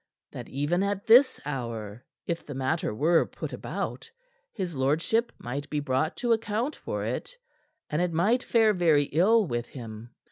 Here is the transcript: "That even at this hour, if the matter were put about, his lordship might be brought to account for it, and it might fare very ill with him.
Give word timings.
"That 0.31 0.49
even 0.49 0.81
at 0.81 1.05
this 1.05 1.39
hour, 1.45 2.03
if 2.25 2.43
the 2.43 2.55
matter 2.55 2.91
were 2.91 3.23
put 3.27 3.53
about, 3.53 4.09
his 4.51 4.73
lordship 4.73 5.31
might 5.37 5.69
be 5.69 5.79
brought 5.79 6.17
to 6.17 6.33
account 6.33 6.75
for 6.75 7.05
it, 7.05 7.37
and 7.87 8.01
it 8.01 8.11
might 8.11 8.41
fare 8.41 8.73
very 8.73 9.03
ill 9.11 9.45
with 9.45 9.67
him. 9.67 10.09